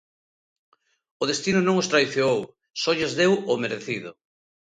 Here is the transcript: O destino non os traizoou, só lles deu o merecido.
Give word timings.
O 1.21 1.23
destino 1.31 1.59
non 1.63 1.75
os 1.81 1.89
traizoou, 1.91 2.39
só 2.81 2.89
lles 2.97 3.13
deu 3.19 3.31
o 3.51 3.53
merecido. 3.63 4.09